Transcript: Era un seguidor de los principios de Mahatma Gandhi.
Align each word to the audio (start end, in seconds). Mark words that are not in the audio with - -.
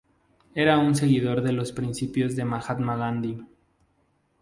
Era 0.55 0.79
un 0.79 0.95
seguidor 0.95 1.43
de 1.43 1.51
los 1.51 1.73
principios 1.73 2.35
de 2.35 2.43
Mahatma 2.43 2.95
Gandhi. 2.97 3.45